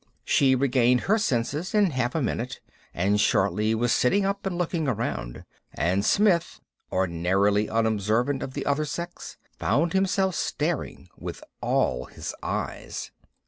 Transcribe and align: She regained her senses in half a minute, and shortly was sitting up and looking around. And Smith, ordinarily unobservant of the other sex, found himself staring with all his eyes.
She 0.25 0.55
regained 0.55 1.01
her 1.01 1.19
senses 1.19 1.75
in 1.75 1.91
half 1.91 2.15
a 2.15 2.23
minute, 2.23 2.59
and 2.91 3.21
shortly 3.21 3.75
was 3.75 3.91
sitting 3.91 4.25
up 4.25 4.47
and 4.47 4.57
looking 4.57 4.87
around. 4.87 5.45
And 5.75 6.03
Smith, 6.03 6.59
ordinarily 6.91 7.69
unobservant 7.69 8.41
of 8.41 8.55
the 8.55 8.65
other 8.65 8.85
sex, 8.85 9.37
found 9.59 9.93
himself 9.93 10.33
staring 10.33 11.07
with 11.19 11.43
all 11.61 12.05
his 12.05 12.33
eyes. 12.41 13.11